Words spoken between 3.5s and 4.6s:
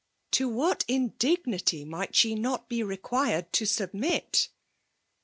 to svbmit?